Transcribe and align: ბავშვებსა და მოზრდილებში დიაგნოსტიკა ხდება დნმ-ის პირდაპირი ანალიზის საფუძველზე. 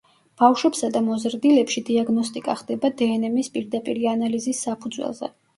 ბავშვებსა 0.41 0.87
და 0.95 1.01
მოზრდილებში 1.09 1.83
დიაგნოსტიკა 1.91 2.57
ხდება 2.63 2.93
დნმ-ის 3.03 3.53
პირდაპირი 3.59 4.11
ანალიზის 4.17 4.65
საფუძველზე. 4.69 5.35